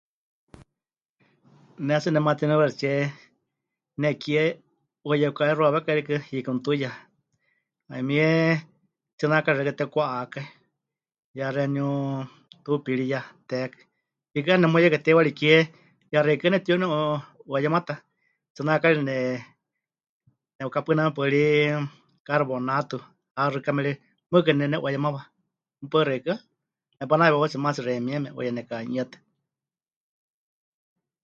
[1.85, 2.95] Ne tsɨ nematinuiwaxɨtsie
[4.01, 4.43] nekie
[5.05, 6.91] 'uaye pɨkahexuawékai rikɨ, hiikɨ mɨtuiya,
[7.89, 8.27] 'ayumie
[9.17, 10.47] tsináakari xeikɨ́a tepɨkwá'akai,
[11.37, 11.89] ya xeeníu
[12.63, 13.81] tuupiriyáteexi,
[14.31, 15.55] hiikɨ 'eena nemuyeika teiwari kie
[16.13, 17.93] ya xeikɨ́a nepɨtiune'uayemata,
[18.53, 19.15] tsináakari ne...
[20.57, 21.41] ne'ukapɨname paɨrí
[22.27, 22.97] carbonato,
[23.35, 23.93] ha xɨkame ri,
[24.31, 25.21] mɨɨkɨ́ nepɨne'uayemawa,
[25.81, 26.35] mɨpaɨ xeikɨ́a,
[26.97, 29.17] nepanayewautse maatsi xeimieme, 'uaye neka'anu'ietɨ.